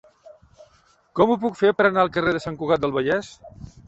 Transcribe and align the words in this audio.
Com 1.19 1.33
ho 1.33 1.37
puc 1.43 1.59
fer 1.59 1.71
per 1.81 1.85
anar 1.89 2.05
al 2.05 2.09
carrer 2.15 2.33
de 2.39 2.41
Sant 2.47 2.57
Cugat 2.63 2.83
del 2.87 2.95
Vallès? 2.97 3.31